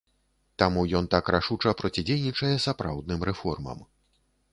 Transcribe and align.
Таму 0.61 0.85
ён 0.99 1.09
так 1.15 1.29
рашуча 1.35 1.73
процідзейнічае 1.81 2.49
сапраўдным 2.65 3.19
рэформам. 3.31 3.85